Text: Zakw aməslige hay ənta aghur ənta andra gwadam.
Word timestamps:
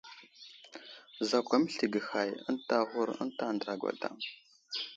Zakw 1.31 1.53
aməslige 1.57 2.01
hay 2.07 2.31
ənta 2.49 2.81
aghur 2.85 3.09
ənta 3.23 3.43
andra 3.53 3.79
gwadam. 3.81 4.17